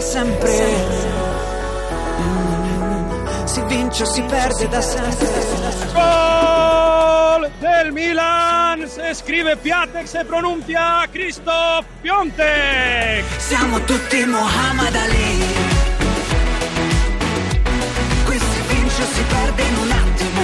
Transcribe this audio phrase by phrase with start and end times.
[0.00, 0.50] da sempre.
[2.18, 5.28] Mm, si vince o si perde da sempre.
[5.92, 13.24] Gol del Milan, se scrive Piatek, se pronuncia Christoph Piontek.
[13.38, 15.44] Siamo tutti Muhammad Ali.
[18.24, 20.42] Qui si vince o si perde in un attimo.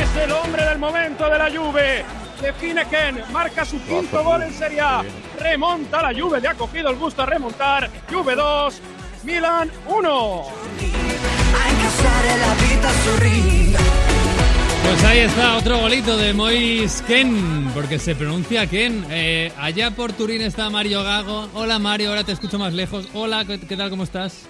[0.00, 2.04] Es el hombre del momento de la Juve.
[2.40, 5.02] Define Ken, marca su quinto gol en Serie A.
[5.40, 7.90] Remonta la Juve, le ha cogido el gusto a remontar.
[8.10, 8.80] Juve 2,
[9.24, 10.44] Milan 1.
[10.44, 13.76] A incassare la vita sul ring.
[14.84, 19.04] Pues ahí está otro golito de Mois Ken, porque se pronuncia Ken.
[19.10, 21.48] Eh, allá por Turín está Mario Gago.
[21.54, 23.06] Hola Mario, ahora te escucho más lejos.
[23.12, 23.90] Hola, ¿qué, qué tal?
[23.90, 24.46] ¿Cómo estás?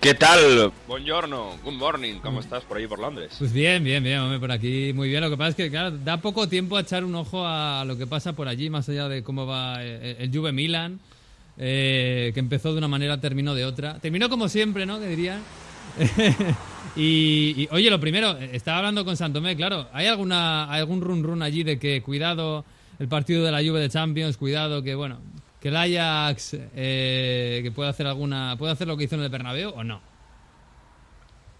[0.00, 0.72] ¿Qué tal?
[0.88, 3.34] Buongiorno, good morning, ¿cómo estás por ahí por Londres?
[3.38, 5.20] Pues bien, bien, bien, hombre, por aquí muy bien.
[5.20, 7.98] Lo que pasa es que, claro, da poco tiempo a echar un ojo a lo
[7.98, 11.00] que pasa por allí, más allá de cómo va eh, el Juve Milan,
[11.58, 13.98] eh, que empezó de una manera, terminó de otra.
[13.98, 14.98] Terminó como siempre, ¿no?
[14.98, 15.42] Que dirían.
[16.96, 21.42] y, y, oye, lo primero, estaba hablando con Santomé, claro, ¿hay alguna algún run run
[21.42, 22.64] allí de que cuidado
[22.98, 25.18] el partido de la Juve de Champions, cuidado que, bueno,
[25.60, 29.28] que el Ajax eh, que puede hacer alguna puede hacer lo que hizo en el
[29.28, 30.00] Bernabéu o no?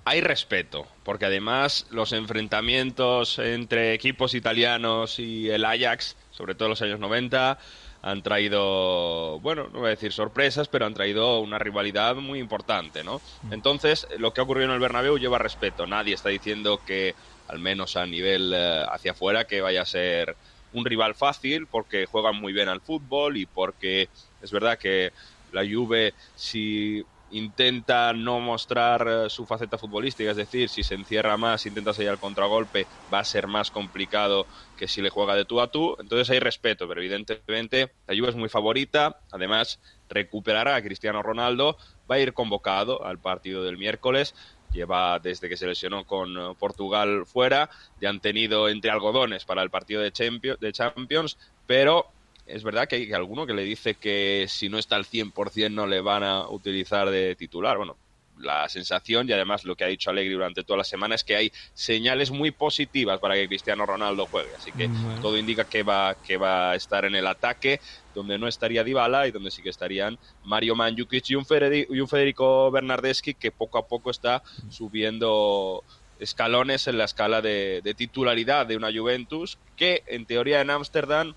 [0.04, 6.70] Hay respeto, porque además los enfrentamientos entre equipos italianos y el Ajax, sobre todo en
[6.70, 7.58] los años 90,
[8.02, 13.04] han traído, bueno, no voy a decir sorpresas, pero han traído una rivalidad muy importante,
[13.04, 13.20] ¿no?
[13.50, 15.86] Entonces, lo que ha ocurrido en el Bernabéu lleva respeto.
[15.86, 17.14] Nadie está diciendo que,
[17.48, 20.34] al menos a nivel eh, hacia afuera, que vaya a ser
[20.72, 25.12] un rival fácil, porque juegan muy bien al fútbol y porque es verdad que
[25.48, 31.36] la Juve, si intenta no mostrar eh, su faceta futbolística, es decir, si se encierra
[31.36, 35.44] más, intenta salir al contragolpe, va a ser más complicado que si le juega de
[35.44, 35.96] tú a tú.
[36.00, 39.22] Entonces hay respeto, pero evidentemente la Juve es muy favorita.
[39.30, 41.76] Además, recuperará a Cristiano Ronaldo,
[42.10, 44.34] va a ir convocado al partido del miércoles.
[44.72, 47.68] Lleva desde que se lesionó con eh, Portugal fuera,
[48.00, 52.06] ya han tenido entre algodones para el partido de Champions, pero
[52.46, 55.86] es verdad que hay alguno que le dice que si no está al 100% no
[55.86, 57.76] le van a utilizar de titular.
[57.76, 57.96] Bueno,
[58.40, 61.36] la sensación y además lo que ha dicho Alegri durante toda la semana es que
[61.36, 64.54] hay señales muy positivas para que Cristiano Ronaldo juegue.
[64.54, 65.20] Así que bueno.
[65.20, 67.80] todo indica que va, que va a estar en el ataque,
[68.14, 72.00] donde no estaría Dybala y donde sí que estarían Mario Mandzukic y un, Federico, y
[72.00, 75.84] un Federico Bernardeschi que poco a poco está subiendo
[76.18, 81.34] escalones en la escala de, de titularidad de una Juventus que en teoría en Ámsterdam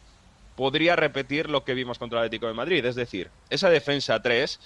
[0.55, 4.59] podría repetir lo que vimos contra el Atlético de Madrid, es decir, esa defensa 3,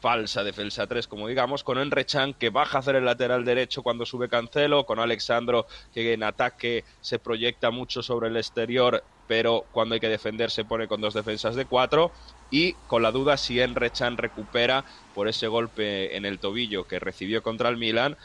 [0.00, 3.82] falsa defensa 3 como digamos, con Enre Chan que baja a hacer el lateral derecho
[3.82, 9.66] cuando sube Cancelo, con Alexandro que en ataque se proyecta mucho sobre el exterior, pero
[9.72, 12.12] cuando hay que defender se pone con dos defensas de 4
[12.50, 16.98] y con la duda si Enre Chan recupera por ese golpe en el tobillo que
[16.98, 18.16] recibió contra el Milan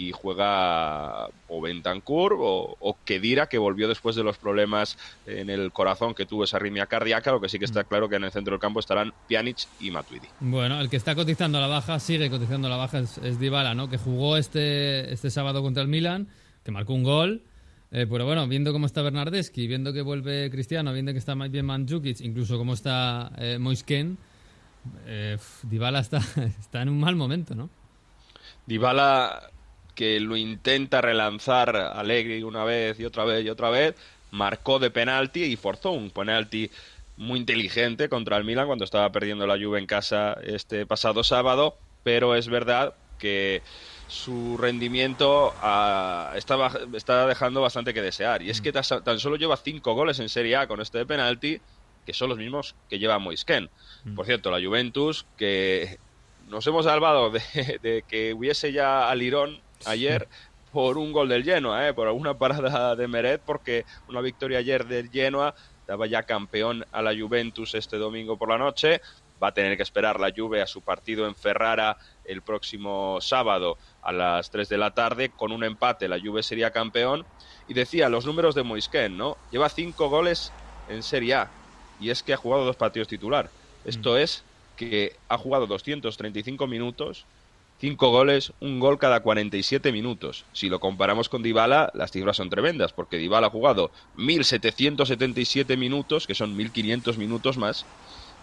[0.00, 4.96] y juega o Bentancur o, o Kedira, que volvió después de los problemas
[5.26, 8.16] en el corazón que tuvo esa arritmia cardíaca, lo que sí que está claro que
[8.16, 10.28] en el centro del campo estarán Pjanic y Matuidi.
[10.40, 13.38] Bueno, el que está cotizando a la baja, sigue cotizando a la baja, es, es
[13.38, 13.90] Dybala, ¿no?
[13.90, 16.28] Que jugó este, este sábado contra el Milan,
[16.64, 17.42] que marcó un gol,
[17.90, 21.50] eh, pero bueno, viendo cómo está Bernardeschi, viendo que vuelve Cristiano, viendo que está más
[21.50, 24.16] bien Mandzukic, incluso cómo está eh, Moisken,
[25.06, 26.18] eh, Dybala está,
[26.58, 27.68] está en un mal momento, ¿no?
[28.66, 29.50] Dybala
[30.00, 33.94] que lo intenta relanzar Allegri una vez y otra vez y otra vez,
[34.30, 36.70] marcó de penalti y forzó un penalti
[37.18, 41.76] muy inteligente contra el Milan cuando estaba perdiendo la Juve en casa este pasado sábado,
[42.02, 43.60] pero es verdad que
[44.08, 46.56] su rendimiento uh, está,
[46.94, 48.40] está, dejando bastante que desear.
[48.40, 51.60] Y es que tan solo lleva cinco goles en Serie A con este de penalti,
[52.06, 53.68] que son los mismos que lleva Moisken.
[54.16, 55.98] Por cierto, la Juventus, que
[56.48, 57.42] nos hemos salvado de,
[57.82, 60.28] de que hubiese ya al Irón ayer
[60.72, 61.94] por un gol del Genoa, ¿eh?
[61.94, 65.54] por alguna parada de Meret, porque una victoria ayer del Genoa
[65.86, 69.00] daba ya campeón a la Juventus este domingo por la noche.
[69.42, 71.96] Va a tener que esperar la Juve a su partido en Ferrara
[72.26, 75.30] el próximo sábado a las 3 de la tarde.
[75.30, 77.24] Con un empate la Juve sería campeón.
[77.66, 79.38] Y decía los números de Moisken, ¿no?
[79.50, 80.52] Lleva cinco goles
[80.88, 81.50] en Serie A
[82.00, 83.50] y es que ha jugado dos partidos titular.
[83.84, 84.16] Esto mm.
[84.18, 84.44] es
[84.76, 87.26] que ha jugado 235 minutos
[87.80, 90.44] 5 goles, un gol cada 47 minutos.
[90.52, 96.26] Si lo comparamos con Dybala, las cifras son tremendas, porque Dybala ha jugado 1.777 minutos,
[96.26, 97.86] que son 1.500 minutos más,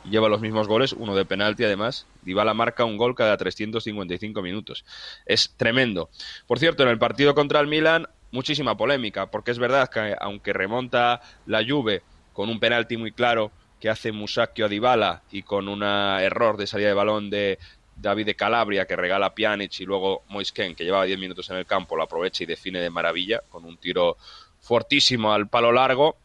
[0.09, 2.07] lleva los mismos goles, uno de penalti además.
[2.23, 4.85] Dybala marca un gol cada 355 minutos.
[5.27, 6.09] Es tremendo.
[6.47, 10.51] Por cierto, en el partido contra el Milan, muchísima polémica, porque es verdad que aunque
[10.51, 12.01] remonta la Juve
[12.33, 16.65] con un penalti muy claro que hace Musacchio a Dybala y con un error de
[16.65, 17.59] salida de balón de
[17.99, 21.57] David de Calabria que regala a Pjanic y luego Moisken que llevaba 10 minutos en
[21.57, 24.17] el campo lo aprovecha y define de maravilla con un tiro
[24.61, 26.17] fortísimo al palo largo.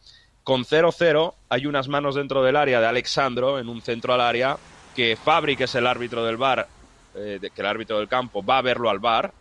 [0.44, 4.56] Con 0-0 hay unas manos dentro del área de Alexandro en un centro al área
[4.94, 6.68] que Fabri, que es el árbitro del bar,
[7.14, 9.32] eh, que el árbitro del campo, va a verlo al bar,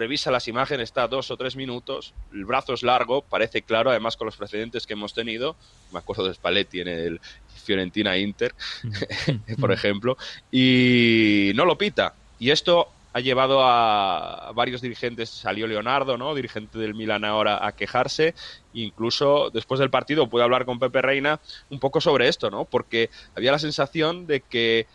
[0.00, 4.16] revisa las imágenes, está dos o tres minutos, el brazo es largo, parece claro, además
[4.16, 5.56] con los precedentes que hemos tenido,
[5.92, 7.20] me acuerdo de Spalletti en el
[7.64, 8.54] Fiorentina Inter,
[9.60, 10.16] por ejemplo,
[10.50, 12.14] y no lo pita.
[12.38, 16.34] Y esto ha llevado a varios dirigentes, salió Leonardo, ¿no?
[16.34, 18.34] dirigente del Milan ahora, a quejarse,
[18.72, 22.64] incluso después del partido pude hablar con Pepe Reina un poco sobre esto, ¿no?
[22.64, 24.86] porque había la sensación de que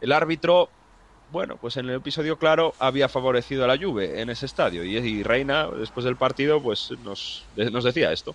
[0.00, 0.70] el árbitro
[1.32, 5.22] bueno, pues en el episodio claro había favorecido a la Juve en ese estadio y,
[5.22, 8.34] Reina después del partido pues nos, nos decía esto.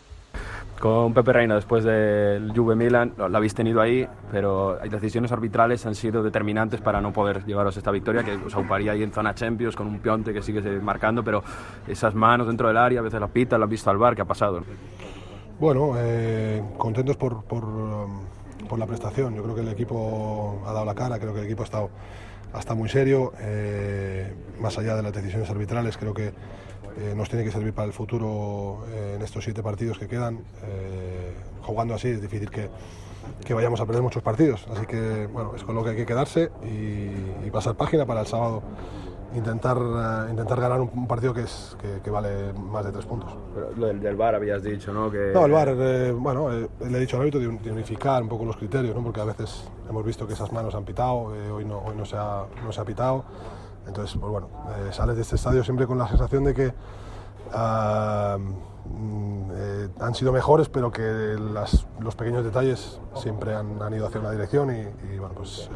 [0.79, 5.85] Con Pepe Reina después del Juve Milan lo, habéis tenido ahí, pero hay decisiones arbitrales
[5.85, 9.35] han sido determinantes para no poder llevaros esta victoria que os auparía ahí en zona
[9.35, 11.43] Champions con un Pionte que sigue marcando, pero
[11.87, 14.23] esas manos dentro del área, a veces la pita, la has visto al bar, ¿qué
[14.23, 14.63] ha pasado?
[15.59, 17.63] Bueno, eh, contentos por, por,
[18.67, 19.35] por la prestación.
[19.35, 21.89] Yo creo que el equipo ha dado la cara, creo que el equipo ha estado
[22.53, 27.43] hasta muy serio, eh, más allá de las decisiones arbitrales, creo que eh, nos tiene
[27.43, 30.39] que servir para el futuro eh, en estos siete partidos que quedan.
[31.61, 32.69] jugando así es difícil que,
[33.45, 36.05] que, vayamos a perder muchos partidos, así que bueno, es con lo que hay que
[36.05, 38.63] quedarse y, y pasar página para el sábado
[39.35, 43.35] intentar, eh, intentar ganar un, partido que, es, que, vale más de tres puntos.
[43.53, 45.11] Pero lo del, del VAR habías dicho, ¿no?
[45.11, 45.31] Que...
[45.33, 48.45] No, el VAR, eh, bueno, eh, le he dicho al árbitro de, unificar un poco
[48.45, 49.03] los criterios, ¿no?
[49.03, 52.15] porque a veces hemos visto que esas manos han pitado, hoy, no, hoy no, se
[52.15, 53.25] ha, no se ha pitado.
[53.85, 54.49] Entonces, pues bueno,
[54.91, 56.73] sales de este estadio siempre con la sensación de que
[57.53, 64.07] ah, mm, han sido mejores, pero que las, los pequeños detalles siempre han, han, ido
[64.07, 65.69] hacia una dirección y, y bueno, pues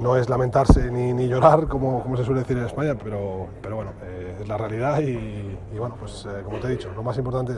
[0.00, 3.76] no es lamentarse ni, ni llorar, como, como, se suele decir en España, pero, pero
[3.76, 7.02] bueno, eh, es la realidad y, y bueno, pues eh, como te he dicho, lo
[7.02, 7.54] más importante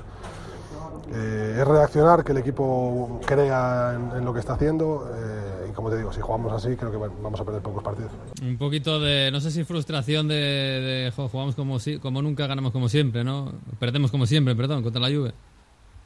[1.12, 5.08] eh, es reaccionar, que el equipo crea en, en lo que está haciendo
[5.68, 8.12] y como te digo, si jugamos así creo que vamos a perder pocos partidos.
[8.42, 12.88] Un poquito de, no sé si frustración de, de jugamos como, como nunca, ganamos como
[12.88, 13.52] siempre, ¿no?
[13.78, 15.32] Perdemos como siempre, perdón, contra la Juve.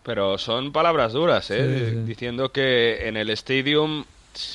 [0.02, 1.78] Pero son palabras duras, ¿eh?
[1.78, 2.02] Sí, sí.
[2.06, 4.04] Diciendo que en el Stadium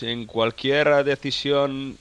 [0.02, 1.98] en cualquier decisión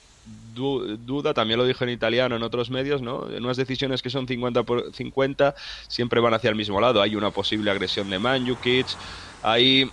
[0.55, 3.29] duda, también lo dijo en italiano en otros medios, ¿no?
[3.31, 5.55] En unas decisiones que son 50 por 50
[5.88, 7.03] siempre van hacia el mismo lado.
[7.03, 8.87] Hay una posible agresión de Manjukic,
[9.43, 9.91] hay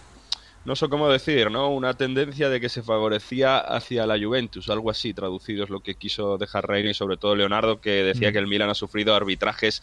[0.63, 1.69] no sé cómo decir, ¿no?
[1.69, 5.95] Una tendencia de que se favorecía hacia la Juventus, algo así, traducido es lo que
[5.95, 8.33] quiso dejar Reina y sobre todo Leonardo, que decía mm.
[8.33, 9.81] que el Milan ha sufrido arbitrajes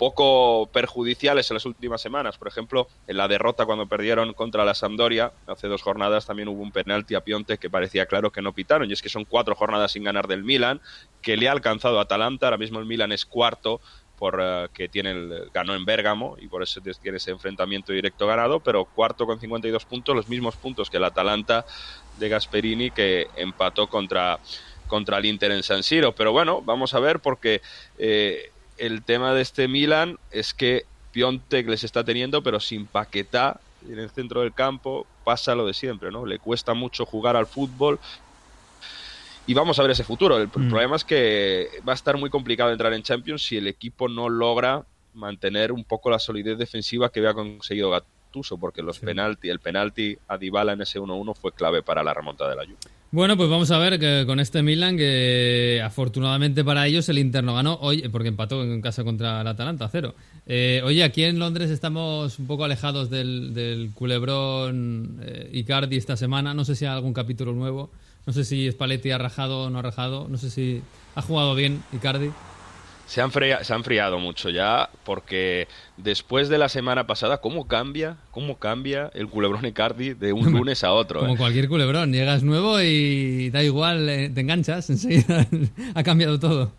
[0.00, 2.38] poco perjudiciales en las últimas semanas.
[2.38, 6.62] Por ejemplo, en la derrota cuando perdieron contra la Sampdoria, hace dos jornadas también hubo
[6.62, 8.88] un penalti a Pionte que parecía claro que no pitaron.
[8.88, 10.80] Y es que son cuatro jornadas sin ganar del Milan,
[11.20, 12.46] que le ha alcanzado a Atalanta.
[12.46, 13.82] Ahora mismo el Milan es cuarto
[14.18, 18.26] por uh, que tiene el, ganó en Bérgamo y por eso tiene ese enfrentamiento directo
[18.26, 21.66] ganado, pero cuarto con 52 puntos, los mismos puntos que el Atalanta
[22.18, 24.40] de Gasperini que empató contra
[24.86, 26.14] contra el Inter en San Siro.
[26.14, 27.60] Pero bueno, vamos a ver porque
[27.98, 28.50] eh,
[28.80, 33.98] el tema de este Milan es que Piontek les está teniendo, pero sin Paquetá en
[33.98, 36.26] el centro del campo pasa lo de siempre, ¿no?
[36.26, 37.98] Le cuesta mucho jugar al fútbol
[39.46, 40.38] y vamos a ver ese futuro.
[40.38, 40.68] El mm.
[40.68, 44.28] problema es que va a estar muy complicado entrar en Champions si el equipo no
[44.28, 47.90] logra mantener un poco la solidez defensiva que había conseguido
[48.30, 49.06] Gattuso, porque los sí.
[49.06, 52.64] penalti, el penalti a Dybala en ese 1-1 fue clave para la remontada de la
[52.64, 52.78] Juve.
[53.12, 57.42] Bueno, pues vamos a ver que con este Milan, que afortunadamente para ellos el Inter
[57.42, 60.14] no ganó, hoy, porque empató en casa contra el Atalanta, cero.
[60.46, 66.16] Eh, oye, aquí en Londres estamos un poco alejados del, del culebrón eh, Icardi esta
[66.16, 66.54] semana.
[66.54, 67.90] No sé si hay algún capítulo nuevo.
[68.26, 70.28] No sé si Spalletti ha rajado o no ha rajado.
[70.28, 70.80] No sé si
[71.16, 72.30] ha jugado bien Icardi.
[73.10, 77.66] Se han, fría, se han friado mucho ya porque después de la semana pasada, ¿cómo
[77.66, 78.18] cambia?
[78.30, 81.18] ¿Cómo cambia el culebrón Icardi de un lunes a otro?
[81.18, 81.36] Como eh?
[81.36, 85.44] cualquier culebrón, llegas nuevo y da igual, eh, te enganchas, enseguida
[85.96, 86.70] ha cambiado todo.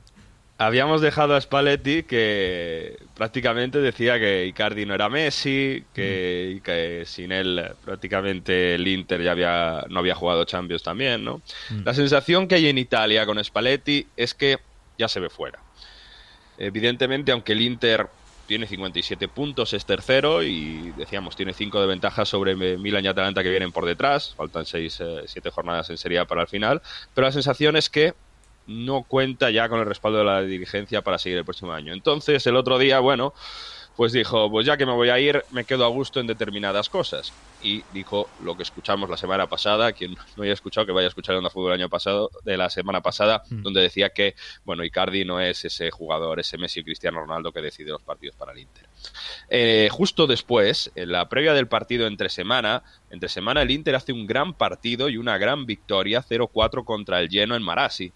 [0.57, 6.63] Habíamos dejado a Spalletti que prácticamente decía que Icardi no era Messi, que, mm.
[6.63, 11.41] que sin él prácticamente el Inter ya había, no había jugado Champions también, ¿no?
[11.71, 11.83] Mm.
[11.83, 14.59] La sensación que hay en Italia con Spalletti es que
[14.97, 15.59] ya se ve fuera
[16.61, 18.07] Evidentemente, aunque el Inter
[18.45, 23.41] tiene 57 puntos, es tercero y decíamos, tiene 5 de ventaja sobre Milan y Atalanta
[23.41, 26.81] que vienen por detrás, faltan 6, 7 eh, jornadas en Serie A para el final,
[27.13, 28.13] pero la sensación es que
[28.67, 31.93] no cuenta ya con el respaldo de la dirigencia para seguir el próximo año.
[31.93, 33.33] Entonces, el otro día, bueno,
[33.97, 36.89] pues dijo, pues ya que me voy a ir, me quedo a gusto en determinadas
[36.89, 37.33] cosas.
[37.61, 41.09] Y dijo lo que escuchamos la semana pasada, quien no haya escuchado, que vaya a
[41.09, 43.61] escuchar en la fútbol el año pasado, de la semana pasada, Mm.
[43.61, 47.91] donde decía que, bueno, Icardi no es ese jugador, ese Messi Cristiano Ronaldo que decide
[47.91, 48.85] los partidos para el Inter.
[49.49, 54.13] Eh, justo después, en la previa del partido entre semana, entre semana el Inter hace
[54.13, 58.11] un gran partido y una gran victoria 0-4 contra el Genoa en Marassi.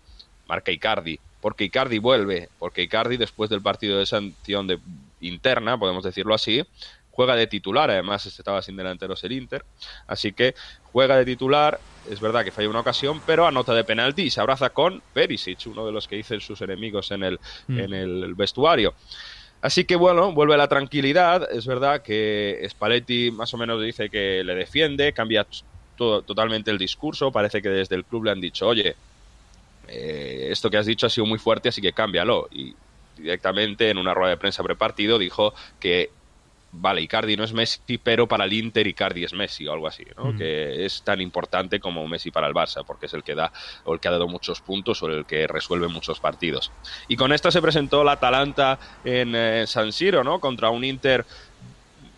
[0.47, 4.79] Marca Icardi, porque Icardi vuelve, porque Icardi después del partido de sanción de,
[5.27, 6.63] interna, podemos decirlo así,
[7.11, 9.63] juega de titular, además estaba sin delanteros el Inter,
[10.07, 10.53] así que
[10.91, 11.79] juega de titular,
[12.09, 15.65] es verdad que falla una ocasión, pero anota de penalti y se abraza con Perisic,
[15.67, 17.79] uno de los que dicen sus enemigos en el, Mm.
[17.79, 18.93] en el vestuario.
[19.61, 21.51] Así que bueno, vuelve la tranquilidad.
[21.51, 25.47] Es verdad que Spalletti más o menos dice que le defiende, cambia
[25.95, 27.31] todo, totalmente el discurso.
[27.31, 28.95] Parece que desde el club le han dicho, oye,
[29.87, 32.47] eh, esto que has dicho ha sido muy fuerte, así que cámbialo.
[32.51, 32.75] Y
[33.15, 36.11] directamente en una rueda de prensa prepartido dijo que
[36.77, 40.03] vale, Icardi no es Messi, pero para el Inter Icardi es Messi o algo así,
[40.17, 40.33] ¿no?
[40.33, 40.37] Mm.
[40.37, 43.51] Que es tan importante como Messi para el Barça, porque es el que da
[43.85, 46.71] o el que ha dado muchos puntos o el que resuelve muchos partidos.
[47.07, 50.39] Y con esta se presentó la Atalanta en eh, San Siro, ¿no?
[50.39, 51.25] Contra un Inter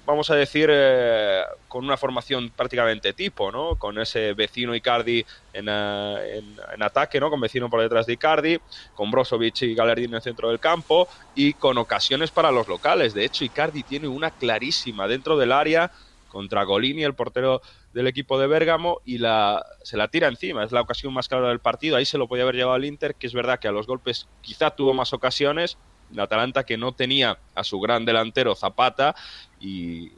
[0.07, 3.75] vamos a decir, eh, con una formación prácticamente tipo, ¿no?
[3.75, 6.41] Con ese vecino Icardi en, eh,
[6.73, 7.29] en, ataque, ¿no?
[7.29, 8.57] Con vecino por detrás de Icardi,
[8.95, 13.13] con Brozovic y Galardín en el centro del campo y con ocasiones para los locales.
[13.13, 15.91] De hecho, Icardi tiene una clarísima dentro del área
[16.29, 17.61] contra Golini, el portero
[17.93, 20.63] del equipo de Bérgamo, y la, se la tira encima.
[20.63, 21.97] Es la ocasión más clara del partido.
[21.97, 24.29] Ahí se lo podía haber llevado al Inter, que es verdad que a los golpes
[24.41, 25.77] quizá tuvo más ocasiones,
[26.17, 29.15] Atalanta que no tenía a su gran delantero Zapata
[29.59, 30.11] y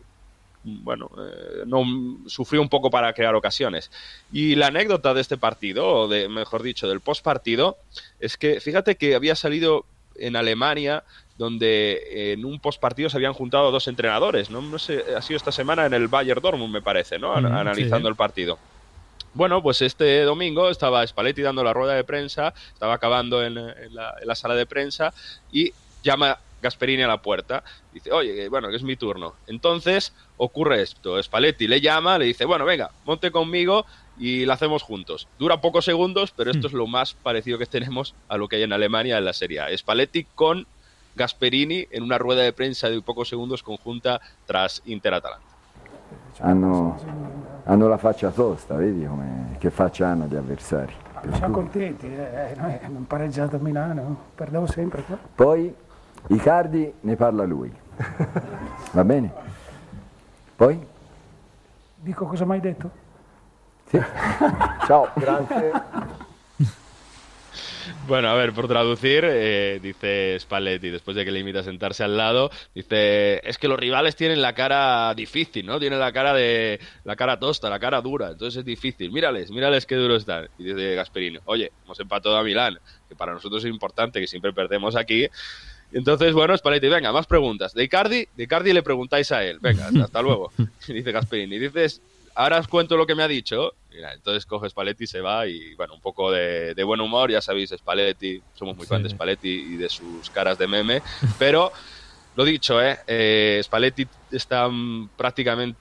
[0.63, 1.83] bueno, eh, no
[2.27, 3.91] sufrió un poco para crear ocasiones.
[4.31, 7.77] Y la anécdota de este partido, o de, mejor dicho, del post partido,
[8.19, 11.03] es que fíjate que había salido en Alemania
[11.37, 14.61] donde en un post partido se habían juntado dos entrenadores, ¿no?
[14.61, 17.33] No sé, ha sido esta semana en el Bayern Dortmund, me parece, ¿no?
[17.33, 18.11] Analizando sí.
[18.11, 18.59] el partido.
[19.33, 24.35] Bueno, pues este domingo estaba Spalletti dando la rueda de prensa, estaba acabando en, la,
[24.35, 25.13] sala de prensa
[25.51, 25.71] y
[26.03, 27.63] llama Gasperini a la puerta.
[27.93, 29.35] Dice, oye, bueno, que es mi turno.
[29.47, 31.21] Entonces ocurre esto.
[31.21, 33.85] Spalletti le llama, le dice, bueno, venga, monte conmigo
[34.17, 35.27] y la hacemos juntos.
[35.37, 38.63] Dura pocos segundos, pero esto es lo más parecido que tenemos a lo que hay
[38.63, 39.77] en Alemania en la Serie A.
[39.77, 40.67] Spalletti con
[41.15, 45.45] Gasperini en una rueda de prensa de pocos segundos conjunta tras Inter-Atalanta.
[46.41, 46.97] Hanno,
[47.69, 50.93] hanno, la faccia tosta, vedi come, che faccia hanno gli avversari.
[51.33, 55.17] Siamo contenti, eh, noi abbiamo pareggiato a Milano, perdevo sempre qua.
[55.35, 55.73] Poi
[56.27, 57.71] Icardi ne parla lui,
[58.91, 59.31] va bene?
[60.55, 60.87] Poi?
[61.95, 62.89] Dico cosa mi hai detto?
[63.85, 64.01] Sì.
[64.85, 66.27] Ciao, grazie.
[68.07, 72.03] Bueno, a ver, por traducir, eh, dice Spalletti, después de que le invita a sentarse
[72.03, 75.79] al lado, dice, es que los rivales tienen la cara difícil, ¿no?
[75.79, 79.11] Tienen la cara de, la cara tosta, la cara dura, entonces es difícil.
[79.11, 80.49] Mírales, mírales qué duro están.
[80.57, 84.53] Y dice Gasperini, oye, hemos empatado a Milán, que para nosotros es importante, que siempre
[84.53, 85.27] perdemos aquí.
[85.91, 87.73] Entonces, bueno, Spalletti, venga, más preguntas.
[87.73, 90.51] De Icardi, de le preguntáis a él, venga, hasta, luego.
[90.87, 92.01] Y dice Gasperini, dices,
[92.39, 93.73] ahora os cuento lo que me ha dicho.
[93.91, 97.41] Mira, entonces coge Spalletti, se va y, bueno, un poco de, de buen humor, ya
[97.41, 98.89] sabéis, Spalletti, somos muy sí.
[98.89, 101.01] fans de Spalletti y de sus caras de meme,
[101.37, 101.71] pero
[102.37, 102.97] lo dicho, ¿eh?
[103.07, 105.77] eh Spalletti está um, prácticamente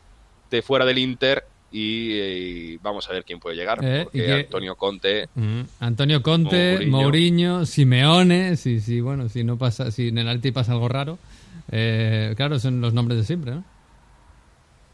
[0.62, 4.74] fuera del Inter y, y, vamos a ver quién puede llegar, eh, porque que, Antonio
[4.74, 5.28] Conte...
[5.36, 10.26] Mm, Antonio Conte, Mourinho, Mourinho, Simeone, si, si, bueno, si no pasa, si en el
[10.26, 11.18] Alti pasa algo raro,
[11.70, 13.77] eh, claro, son los nombres de siempre, ¿no?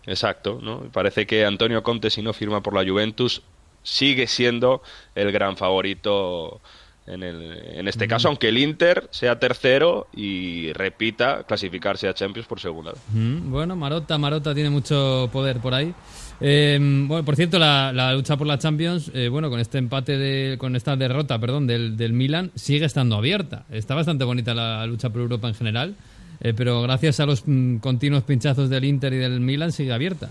[0.07, 0.81] Exacto, ¿no?
[0.93, 3.43] Parece que Antonio Conte, si no firma por la Juventus,
[3.83, 4.83] sigue siendo
[5.15, 6.61] el gran favorito
[7.07, 8.09] en, el, en este mm.
[8.09, 13.01] caso, aunque el Inter sea tercero y repita clasificarse a Champions por segunda vez.
[13.13, 15.95] Mm, bueno, Marota, Marota tiene mucho poder por ahí.
[16.41, 20.17] Eh, bueno, por cierto, la, la, lucha por la Champions, eh, bueno, con este empate,
[20.19, 23.65] de, con esta derrota, perdón, del, del Milan, sigue estando abierta.
[23.71, 25.95] Está bastante bonita la lucha por Europa en general.
[26.45, 30.31] Eh, pero gracias a los mm, continuos pinchazos del Inter y del Milan sigue abierta.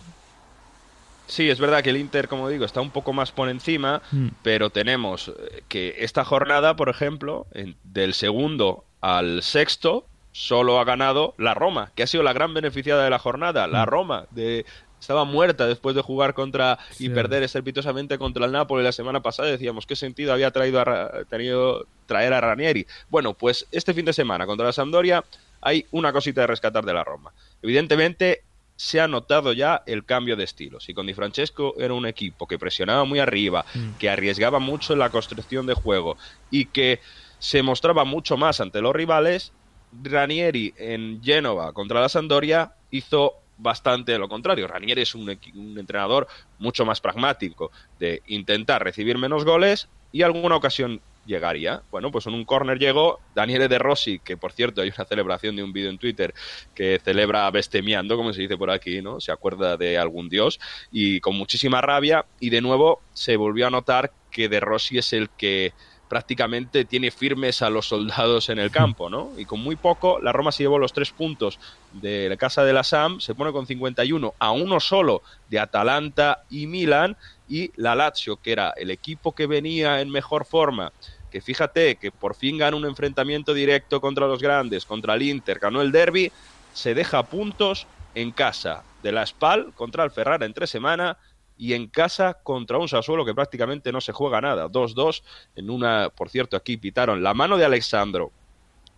[1.25, 4.27] Sí, es verdad que el Inter, como digo, está un poco más por encima, mm.
[4.43, 5.34] pero tenemos
[5.67, 11.91] que esta jornada, por ejemplo, en, del segundo al sexto, solo ha ganado la Roma,
[11.96, 13.65] que ha sido la gran beneficiada de la jornada.
[13.65, 14.65] La Roma de,
[15.03, 19.50] estaba muerta después de jugar contra y perder estrepitosamente contra el Napoli la semana pasada.
[19.50, 22.88] Decíamos qué sentido había traído a, tenido traer a Ranieri.
[23.10, 25.24] Bueno, pues este fin de semana contra la Sampdoria
[25.63, 27.32] hay una cosita de rescatar de la Roma.
[27.62, 28.43] Evidentemente
[28.75, 30.79] se ha notado ya el cambio de estilo.
[30.79, 33.98] Si con Di Francesco era un equipo que presionaba muy arriba, mm.
[34.00, 36.17] que arriesgaba mucho en la construcción de juego
[36.50, 37.00] y que
[37.39, 39.53] se mostraba mucho más ante los rivales,
[40.01, 44.67] Ranieri en Génova contra la Sampdoria hizo bastante lo contrario.
[44.67, 46.27] Ranieri es un, un entrenador
[46.58, 51.82] mucho más pragmático de intentar recibir menos goles y alguna ocasión llegaría.
[51.92, 55.56] Bueno, pues en un córner llegó Daniele De Rossi, que por cierto hay una celebración
[55.56, 56.34] de un vídeo en Twitter
[56.75, 59.20] que celebra bestemiando, como se dice por aquí, ¿no?
[59.20, 60.60] Se acuerda de algún dios
[60.92, 65.13] y con muchísima rabia y de nuevo se volvió a notar que De Rossi es
[65.13, 65.74] el que
[66.13, 69.32] prácticamente tiene firmes a los soldados en el campo, ¿no?
[69.36, 71.60] Y con muy poco, la Roma se llevó los tres puntos
[71.92, 76.44] de la casa de la Sam, se pone con 51 a uno solo de Atalanta
[76.51, 77.18] y Milan,
[77.53, 80.91] y la Lazio, que era el equipo que venía en mejor forma,
[81.29, 85.60] que fíjate que por fin gana un enfrentamiento directo contra los grandes, contra el Inter,
[85.60, 86.31] ganó el derby,
[86.74, 91.17] se deja puntos en casa de la Spal contra el Ferrara en tres semanas
[91.55, 94.67] y en casa contra un Sassuolo que prácticamente no se juega nada.
[94.67, 95.22] 2-2
[95.55, 98.31] en una, por cierto, aquí pitaron la mano de Alexandro,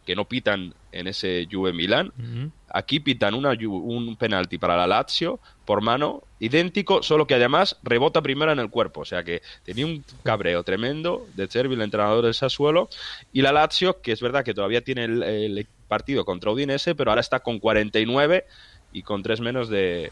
[0.05, 2.13] que no pitan en ese Juve Milán.
[2.69, 8.21] Aquí pitan una, un penalti para la Lazio por mano idéntico, solo que además rebota
[8.21, 9.01] primero en el cuerpo.
[9.01, 12.89] O sea que tenía un cabreo tremendo de Cervi, el entrenador del Sassuolo.
[13.33, 17.11] Y la Lazio, que es verdad que todavía tiene el, el partido contra Udinese, pero
[17.11, 18.45] ahora está con 49
[18.93, 20.11] y con tres menos de,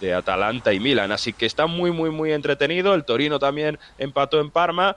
[0.00, 1.12] de Atalanta y Milan.
[1.12, 2.94] Así que está muy, muy, muy entretenido.
[2.94, 4.96] El Torino también empató en Parma.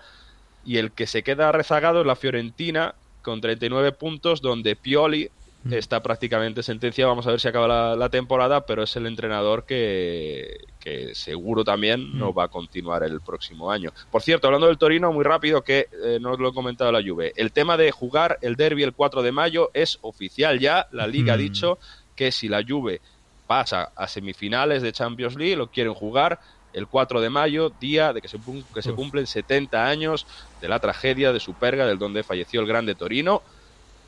[0.65, 5.29] Y el que se queda rezagado es la Fiorentina con 39 puntos, donde Pioli
[5.71, 7.09] está prácticamente sentenciado.
[7.11, 11.63] Vamos a ver si acaba la, la temporada, pero es el entrenador que, que seguro
[11.63, 13.91] también no va a continuar el próximo año.
[14.11, 17.01] Por cierto, hablando del Torino, muy rápido, que eh, no os lo he comentado la
[17.01, 17.31] Juve.
[17.37, 20.87] El tema de jugar el derby el 4 de mayo es oficial ya.
[20.91, 21.39] La Liga ha Mm.
[21.39, 21.79] dicho
[22.15, 22.99] que si la Juve
[23.47, 26.39] pasa a semifinales de Champions League, lo quieren jugar
[26.73, 28.37] el 4 de mayo, día de que se,
[28.73, 30.25] que se cumplen 70 años
[30.59, 33.43] de la tragedia de Superga, del donde falleció el grande Torino.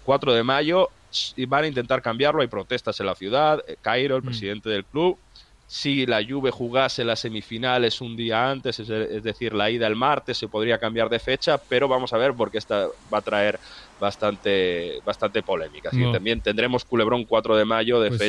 [0.01, 0.89] 4 de mayo
[1.35, 4.25] y van a intentar cambiarlo, hay protestas en la ciudad, eh, Cairo, el Mm.
[4.25, 5.21] presidente del club,
[5.67, 8.87] si la Juve jugase las semifinales un día antes, es,
[9.23, 12.59] decir, la ida el martes, se podría cambiar de fecha, pero vamos a ver porque
[12.59, 13.59] esta va a traer
[13.97, 15.89] bastante bastante polémica.
[15.89, 16.11] Así que No.
[16.11, 18.27] también tendremos Culebrón 4 de mayo de Pues sí.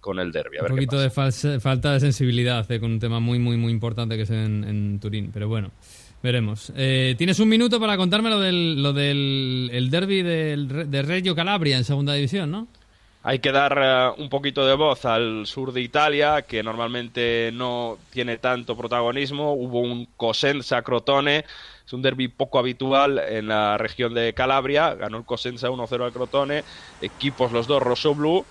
[0.00, 0.56] Con el derby.
[0.58, 1.02] A Un qué poquito pasa.
[1.02, 4.30] de falsa- falta de sensibilidad eh, con un tema muy, muy, muy importante que es
[4.30, 5.30] en, en Turín.
[5.32, 5.70] Pero bueno,
[6.22, 6.72] veremos.
[6.76, 11.34] Eh, Tienes un minuto para contarme lo del, lo del el derby del, de Reggio
[11.34, 12.66] Calabria en segunda división, ¿no?
[13.22, 13.78] Hay que dar
[14.16, 19.52] eh, un poquito de voz al sur de Italia, que normalmente no tiene tanto protagonismo.
[19.52, 21.44] Hubo un Cosenza Crotone,
[21.86, 24.94] es un derby poco habitual en la región de Calabria.
[24.94, 26.64] Ganó el Cosenza 1-0 al Crotone,
[27.02, 28.46] equipos los dos rosso blu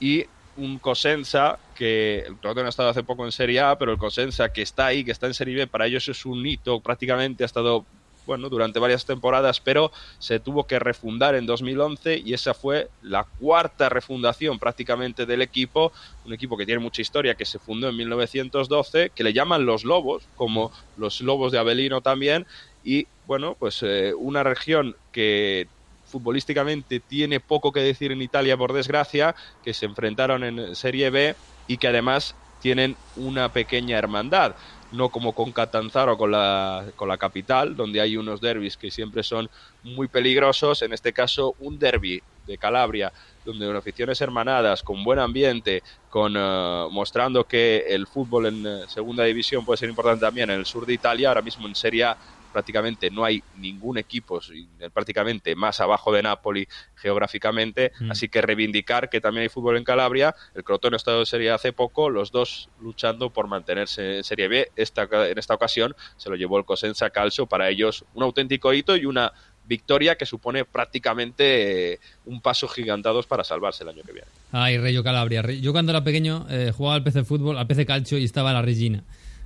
[0.00, 3.98] y un Cosenza que el Crotone ha estado hace poco en Serie A, pero el
[3.98, 6.80] Cosenza que está ahí, que está en Serie B, para ellos es un hito.
[6.80, 7.84] Prácticamente, ha estado
[8.26, 13.24] bueno, durante varias temporadas, pero se tuvo que refundar en 2011 y esa fue la
[13.24, 15.92] cuarta refundación prácticamente del equipo,
[16.24, 19.84] un equipo que tiene mucha historia, que se fundó en 1912, que le llaman los
[19.84, 22.46] Lobos, como los Lobos de Avelino también,
[22.84, 25.66] y bueno, pues eh, una región que
[26.10, 31.34] futbolísticamente tiene poco que decir en Italia, por desgracia, que se enfrentaron en Serie B
[31.66, 34.54] y que además tienen una pequeña hermandad
[34.92, 39.22] no como con Catanzaro con la, con la capital, donde hay unos derbis que siempre
[39.22, 39.48] son
[39.82, 40.82] muy peligrosos.
[40.82, 43.12] En este caso, un derby de Calabria,
[43.44, 48.80] donde con aficiones hermanadas, con buen ambiente, con eh, mostrando que el fútbol en eh,
[48.88, 51.28] segunda división puede ser importante también en el sur de Italia.
[51.28, 52.18] Ahora mismo en Serie A
[52.52, 58.10] prácticamente no hay ningún equipo eh, prácticamente más abajo de Napoli geográficamente, Mm.
[58.10, 61.50] así que reivindicar que también hay fútbol en Calabria, el Crotone ha estado en Serie
[61.50, 65.94] A hace poco, los dos luchando por mantenerse en Serie B, esta, en esta ocasión
[66.16, 69.32] se lo llevó el Cosenza Calcio, para ellos un auténtico hito y una
[69.66, 74.26] victoria que supone prácticamente eh, un paso gigantados para salvarse el año que viene.
[74.50, 75.42] Ay, Reggio Calabria.
[75.60, 78.62] Yo cuando era pequeño eh, jugaba al PC Fútbol, al PC Calcio y estaba la
[78.62, 79.04] Regina.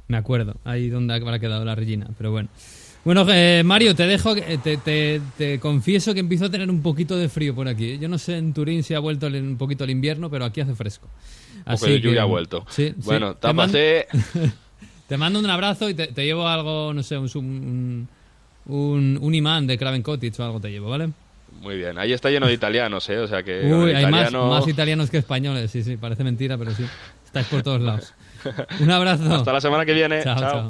[0.09, 2.49] Me acuerdo, ahí donde habrá quedado la Regina, pero bueno.
[3.05, 6.81] Bueno, eh, Mario, te dejo, que- te, te- te confieso que empiezo a tener un
[6.83, 7.91] poquito de frío por aquí.
[7.93, 7.99] ¿eh?
[7.99, 10.61] Yo no sé en Turín si ha vuelto el- un poquito el invierno, pero aquí
[10.63, 11.09] hace fresco.
[11.67, 12.65] Poco de lluvia ha vuelto.
[12.71, 12.95] Sí, sí.
[13.05, 14.07] Bueno, Te mando- tápate.
[15.09, 18.09] Te mando un abrazo y te, te llevo algo, no sé, un, un,
[18.75, 21.11] un, un imán de Craven Cottage o algo te llevo, ¿vale?
[21.61, 23.19] Muy bien, ahí está lleno de italianos, ¿eh?
[23.19, 23.61] O sea que...
[23.71, 26.85] Uy, hay más, italiano- más italianos que españoles, sí, sí, parece mentira, pero sí.
[27.27, 28.15] Estáis por todos lados.
[28.81, 29.33] Un abrazo.
[29.35, 30.23] Hasta la semana que viene.
[30.23, 30.51] Chao, Chao.
[30.51, 30.63] chao.